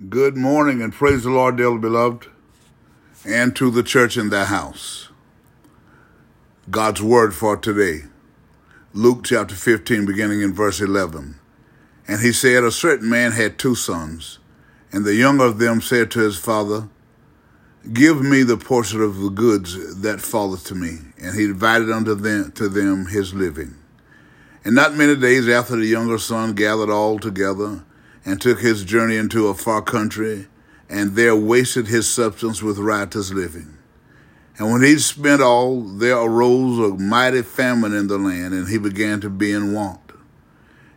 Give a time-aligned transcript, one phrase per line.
[0.00, 2.26] Good morning and praise the Lord, dearly beloved,
[3.24, 5.08] and to the church in thy house.
[6.68, 8.06] God's word for today.
[8.92, 11.38] Luke chapter 15, beginning in verse 11.
[12.08, 14.40] And he said, A certain man had two sons,
[14.90, 16.88] and the younger of them said to his father,
[17.92, 20.98] Give me the portion of the goods that falleth to me.
[21.22, 23.76] And he divided unto them to them his living.
[24.64, 27.84] And not many days after the younger son gathered all together
[28.24, 30.46] and took his journey into a far country,
[30.88, 33.76] and there wasted his substance with riotous living.
[34.56, 38.78] And when he'd spent all, there arose a mighty famine in the land, and he
[38.78, 40.00] began to be in want.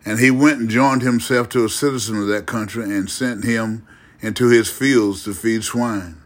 [0.05, 3.85] And he went and joined himself to a citizen of that country, and sent him
[4.21, 6.21] into his fields to feed swine.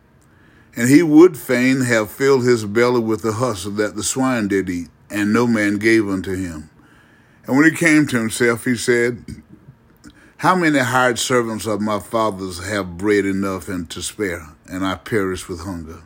[0.76, 4.70] And he would fain have filled his belly with the husk that the swine did
[4.70, 6.70] eat, and no man gave unto him.
[7.46, 9.26] And when he came to himself, he said,
[10.42, 14.96] how many hired servants of my father's have bread enough and to spare, and I
[14.96, 16.02] perish with hunger?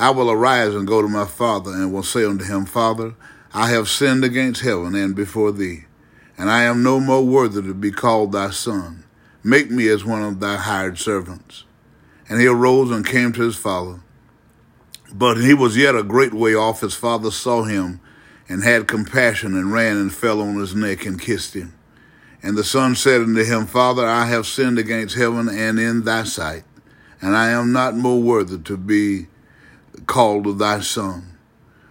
[0.00, 3.14] I will arise and go to my father, and will say unto him, Father,
[3.54, 5.84] I have sinned against heaven and before thee,
[6.36, 9.04] and I am no more worthy to be called thy son.
[9.44, 11.62] Make me as one of thy hired servants.
[12.28, 14.00] And he arose and came to his father.
[15.14, 16.80] But he was yet a great way off.
[16.80, 18.00] His father saw him
[18.48, 21.74] and had compassion and ran and fell on his neck and kissed him.
[22.42, 26.24] And the son said unto him, Father, I have sinned against heaven and in thy
[26.24, 26.64] sight,
[27.20, 29.26] and I am not more worthy to be
[30.06, 31.36] called thy son.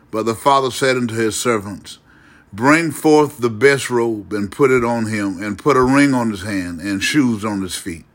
[0.09, 1.99] But the father said unto his servants,
[2.51, 6.31] Bring forth the best robe and put it on him, and put a ring on
[6.31, 8.05] his hand and shoes on his feet.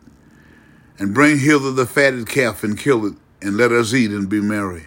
[0.98, 4.40] And bring hither the fatted calf and kill it, and let us eat and be
[4.40, 4.86] merry.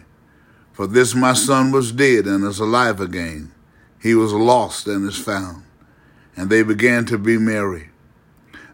[0.74, 3.54] For this my son was dead and is alive again.
[4.02, 5.64] He was lost and is found
[6.38, 7.90] and they began to be merry.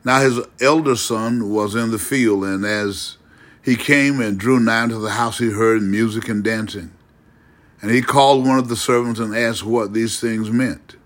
[0.04, 3.18] Now his elder son was in the field, and as
[3.64, 6.92] he came and drew nigh to the house, he heard music and dancing.
[7.82, 10.98] And he called one of the servants and asked what these things meant.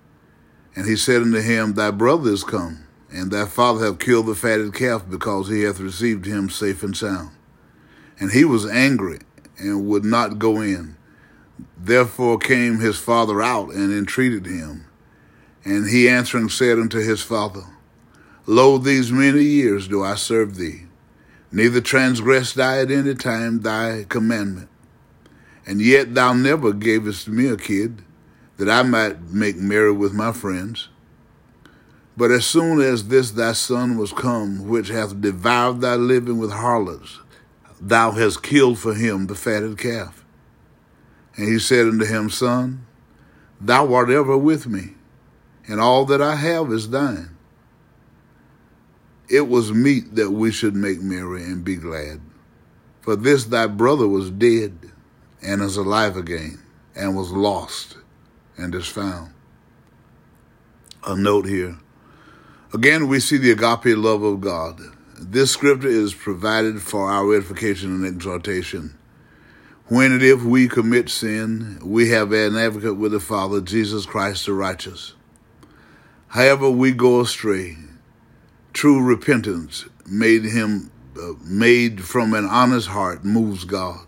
[0.76, 4.36] And he said unto him, Thy brother is come, and thy father hath killed the
[4.36, 7.32] fatted calf, because he hath received him safe and sound.
[8.20, 9.20] And he was angry,
[9.60, 10.98] and would not go in.
[11.78, 14.87] Therefore came his father out and entreated him.
[15.68, 17.66] And he answering said unto his father,
[18.46, 20.84] Lo, these many years do I serve thee,
[21.52, 24.70] neither transgressed I at any time thy commandment.
[25.66, 28.02] And yet thou never gavest me a kid,
[28.56, 30.88] that I might make merry with my friends.
[32.16, 36.52] But as soon as this thy son was come, which hath devoured thy living with
[36.52, 37.20] harlots,
[37.82, 40.24] thou hast killed for him the fatted calf.
[41.36, 42.86] And he said unto him, Son,
[43.60, 44.94] thou art ever with me
[45.68, 47.36] and all that I have is thine.
[49.30, 52.22] It was meet that we should make merry and be glad.
[53.02, 54.92] For this thy brother was dead
[55.42, 56.60] and is alive again,
[56.96, 57.98] and was lost
[58.58, 59.34] and is found.
[61.06, 61.78] A note here.
[62.74, 64.82] Again, we see the agape love of God.
[65.20, 68.98] This scripture is provided for our edification and exhortation.
[69.88, 74.46] When and if we commit sin, we have an advocate with the Father, Jesus Christ
[74.46, 75.14] the righteous.
[76.30, 77.78] However, we go astray.
[78.74, 84.06] True repentance made him uh, made from an honest heart moves God.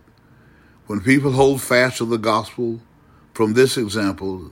[0.86, 2.82] When people hold fast to the gospel
[3.34, 4.52] from this example,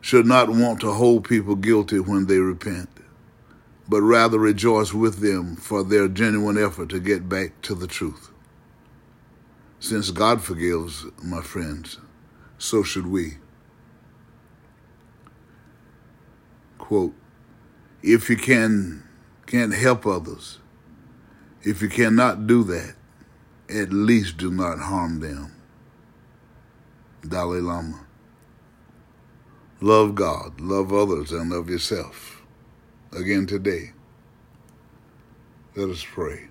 [0.00, 2.88] should not want to hold people guilty when they repent,
[3.88, 8.30] but rather rejoice with them for their genuine effort to get back to the truth.
[9.78, 11.98] Since God forgives, my friends,
[12.58, 13.36] so should we.
[16.80, 17.14] Quote,
[18.02, 19.04] if you can
[19.46, 20.58] can't help others,
[21.62, 22.94] if you cannot do that,
[23.68, 25.52] at least do not harm them.
[27.26, 28.06] Dalai Lama.
[29.80, 32.42] Love God, love others, and love yourself.
[33.12, 33.92] Again today,
[35.74, 36.49] let us pray.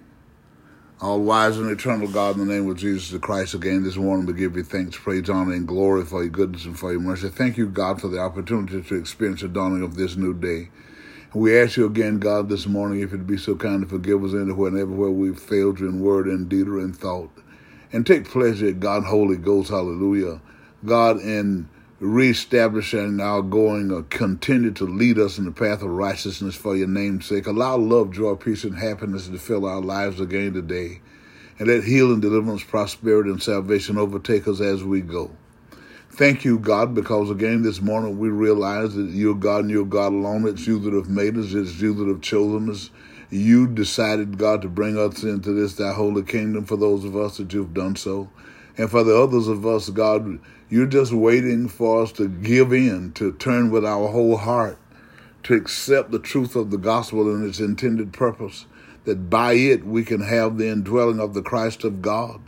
[1.01, 4.25] All wise and eternal God, in the name of Jesus the Christ, again this morning
[4.25, 7.29] we give you thanks, praise, honor, and glory for your goodness and for your mercy.
[7.29, 10.67] Thank you, God, for the opportunity to experience the dawning of this new day.
[11.33, 14.33] We ask you again, God, this morning, if you'd be so kind to forgive us
[14.33, 17.31] anywhere and everywhere we've failed you in word and deed or in thought.
[17.93, 20.41] And take pleasure, God, Holy Ghost, hallelujah.
[20.83, 21.69] God, in
[21.99, 26.87] reestablishing our going or continue to lead us in the path of righteousness for your
[26.87, 27.45] name's sake.
[27.45, 31.01] Allow love, joy, peace, and happiness to fill our lives again today.
[31.57, 35.31] And let healing, deliverance, prosperity, and salvation overtake us as we go.
[36.11, 40.11] Thank you, God, because again this morning we realize that you're God and you're God
[40.11, 40.47] alone.
[40.47, 42.89] It's you that have made us, it's you that have chosen us,
[43.29, 47.37] you decided, God, to bring us into this, thy holy kingdom, for those of us
[47.37, 48.29] that you've done so.
[48.77, 50.39] And for the others of us, God,
[50.69, 54.77] you're just waiting for us to give in, to turn with our whole heart,
[55.43, 58.65] to accept the truth of the gospel and its intended purpose,
[59.05, 62.41] that by it we can have the indwelling of the Christ of God.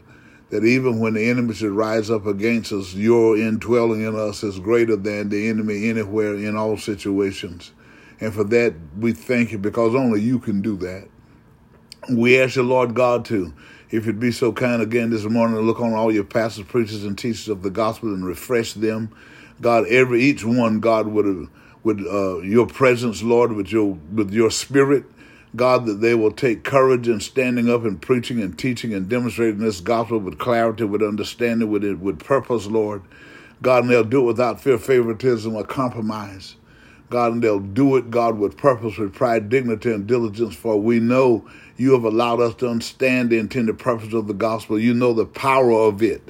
[0.51, 4.59] That even when the enemy should rise up against us, your indwelling in us is
[4.59, 7.71] greater than the enemy anywhere in all situations.
[8.19, 11.07] And for that, we thank you because only you can do that.
[12.11, 13.53] We ask you, Lord God, to,
[13.91, 17.03] if you'd be so kind again this morning, to look on all your pastors, preachers,
[17.03, 19.13] and teachers of the gospel and refresh them.
[19.59, 21.49] God, every each one, God, would
[21.83, 25.03] with uh, your presence, Lord, with your with your spirit,
[25.55, 29.59] God, that they will take courage in standing up and preaching and teaching and demonstrating
[29.59, 33.01] this gospel with clarity, with understanding, with it, with purpose, Lord.
[33.61, 36.55] God, and they'll do it without fear, favoritism, or compromise.
[37.11, 40.99] God, and they'll do it, God, with purpose, with pride, dignity, and diligence, for we
[40.99, 41.45] know
[41.77, 44.79] you have allowed us to understand the intended purpose of the gospel.
[44.79, 46.23] You know the power of it.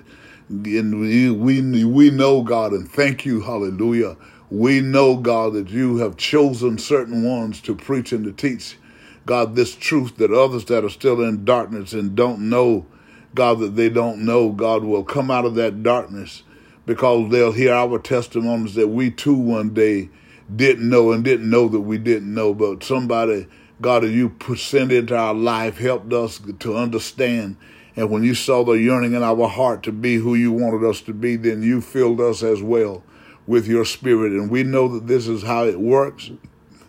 [0.50, 4.18] And we, we, we know, God, and thank you, hallelujah.
[4.50, 8.78] We know, God, that you have chosen certain ones to preach and to teach,
[9.25, 12.88] God, this truth that others that are still in darkness and don't know,
[13.36, 16.44] God, that they don't know, God, will come out of that darkness
[16.88, 20.10] because they'll hear our testimonies that we too one day
[20.56, 23.48] didn't know and didn't know that we didn't know, but somebody,
[23.80, 27.57] God, you sent into our life helped us to understand.
[27.95, 31.01] And when you saw the yearning in our heart to be who you wanted us
[31.01, 33.03] to be, then you filled us as well
[33.48, 34.31] with your spirit.
[34.31, 36.31] And we know that this is how it works.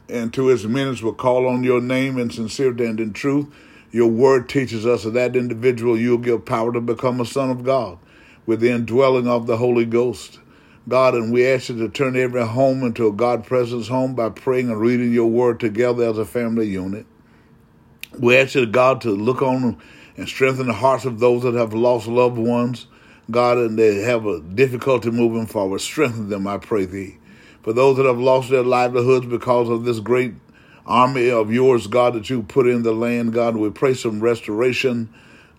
[0.08, 3.46] And to his minutes will call on your name in sincerity and in truth.
[3.90, 7.64] Your word teaches us that that individual you'll give power to become a son of
[7.64, 7.98] God
[8.46, 10.38] with the indwelling of the Holy Ghost.
[10.88, 14.30] God, and we ask you to turn every home into a God presence home by
[14.30, 17.06] praying and reading your word together as a family unit.
[18.18, 19.80] We ask you, God, to look on
[20.16, 22.88] and strengthen the hearts of those that have lost loved ones,
[23.30, 25.80] God, and they have a difficulty moving forward.
[25.80, 27.18] Strengthen them, I pray thee.
[27.62, 30.34] For those that have lost their livelihoods because of this great
[30.84, 35.08] army of yours, God, that you put in the land, God, we pray some restoration,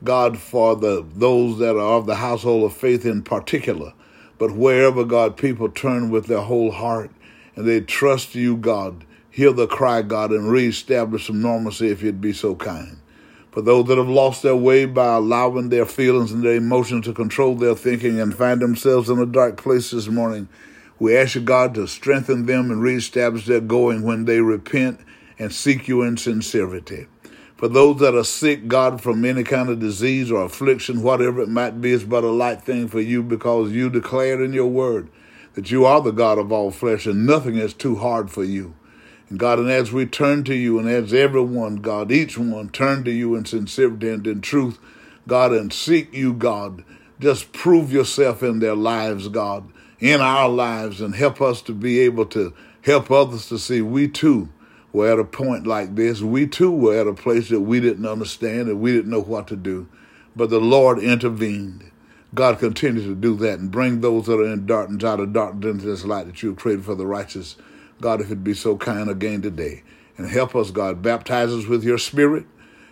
[0.04, 3.94] God, for the those that are of the household of faith in particular.
[4.38, 7.12] But wherever, God, people turn with their whole heart
[7.56, 12.22] and they trust you, God, hear the cry, God, and reestablish some normalcy if you'd
[12.22, 12.98] be so kind.
[13.52, 17.14] For those that have lost their way by allowing their feelings and their emotions to
[17.14, 20.50] control their thinking and find themselves in a dark place this morning,
[20.98, 25.00] we ask you, God, to strengthen them and reestablish their going when they repent
[25.38, 27.08] and seek you in sincerity.
[27.58, 31.50] For those that are sick, God, from any kind of disease or affliction, whatever it
[31.50, 35.10] might be, it's but a light thing for you because you declared in your word
[35.54, 38.74] that you are the God of all flesh and nothing is too hard for you.
[39.30, 43.04] And God, and as we turn to you and as everyone, God, each one turn
[43.04, 44.80] to you in sincerity and in truth,
[45.28, 46.84] God, and seek you, God,
[47.20, 52.00] just prove yourself in their lives, God, in our lives, and help us to be
[52.00, 54.50] able to help others to see we too
[54.94, 56.22] were at a point like this.
[56.22, 59.48] We too were at a place that we didn't understand and we didn't know what
[59.48, 59.90] to do.
[60.36, 61.92] But the Lord intervened.
[62.34, 65.72] God continues to do that and bring those that are in darkness out of darkness
[65.72, 67.58] into this light that you have created for the righteous.
[68.02, 69.84] God, if it be so kind again today.
[70.18, 71.02] And help us, God.
[71.02, 72.46] Baptize us with your spirit.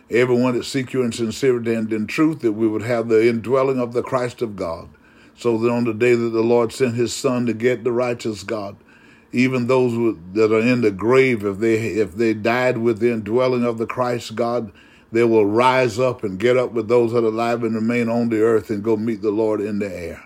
[0.09, 3.80] Everyone that seek you in sincerity and in truth, that we would have the indwelling
[3.80, 4.90] of the Christ of God.
[5.35, 8.44] So that on the day that the Lord sent his son to get the righteous
[8.44, 8.76] God,
[9.31, 13.64] even those that are in the grave, if they if they died with the indwelling
[13.64, 14.71] of the Christ God,
[15.11, 18.30] they will rise up and get up with those that are alive and remain on
[18.30, 20.23] the earth and go meet the Lord in the air.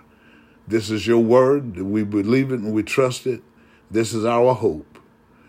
[0.67, 1.77] This is your word.
[1.77, 3.43] We believe it and we trust it.
[3.89, 4.99] This is our hope.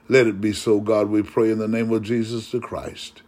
[0.09, 3.23] Let it be so, God, we pray in the name of Jesus the Christ.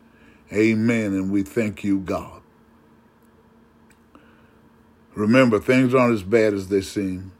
[0.53, 1.13] Amen.
[1.13, 2.43] And we thank you, God.
[5.15, 7.33] Remember, things aren't as bad as they seem.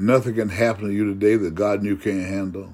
[0.00, 2.72] Nothing can happen to you today that God knew can't handle.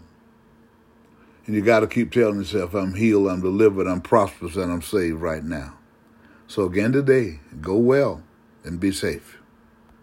[1.44, 4.80] And you got to keep telling yourself, I'm healed, I'm delivered, I'm prosperous, and I'm
[4.80, 5.76] saved right now.
[6.46, 8.22] So again today, go well
[8.62, 9.38] and be safe.